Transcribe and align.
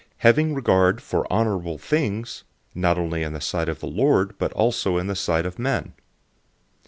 008:021 0.01 0.07
Having 0.17 0.53
regard 0.55 1.01
for 1.03 1.31
honorable 1.31 1.77
things, 1.77 2.43
not 2.73 2.97
only 2.97 3.21
in 3.21 3.33
the 3.33 3.39
sight 3.39 3.69
of 3.69 3.81
the 3.81 3.85
Lord, 3.87 4.33
but 4.39 4.51
also 4.53 4.97
in 4.97 5.05
the 5.05 5.13
sight 5.15 5.45
of 5.45 5.59
men. 5.59 5.93